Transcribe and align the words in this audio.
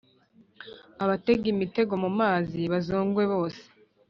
abatega 1.03 1.45
imitego 1.53 1.93
mu 2.03 2.09
mazi 2.19 2.59
bazongwe 2.71 3.23
bose. 3.31 3.63